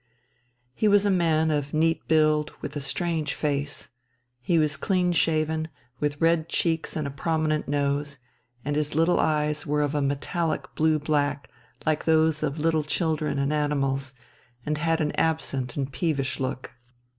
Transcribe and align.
He 0.73 0.87
was 0.87 1.05
a 1.05 1.11
man 1.11 1.51
of 1.51 1.75
neat 1.75 2.07
build 2.07 2.53
with 2.59 2.75
a 2.75 2.79
strange 2.79 3.35
face. 3.35 3.89
He 4.39 4.57
was 4.57 4.75
clean 4.75 5.11
shaven, 5.11 5.67
with 5.99 6.19
red 6.19 6.49
cheeks 6.49 6.95
and 6.95 7.05
a 7.05 7.11
prominent 7.11 7.67
nose, 7.67 8.17
his 8.65 8.95
little 8.95 9.19
eyes 9.19 9.67
were 9.67 9.83
of 9.83 9.93
a 9.93 10.01
metallic 10.01 10.73
blue 10.73 10.97
black, 10.97 11.51
like 11.85 12.05
those 12.05 12.41
of 12.41 12.57
little 12.57 12.83
children 12.83 13.37
and 13.37 13.53
animals, 13.53 14.15
and 14.65 14.79
had 14.79 15.01
an 15.01 15.11
absent 15.17 15.77
and 15.77 15.93
peevish 15.93 16.39
look. 16.39 16.71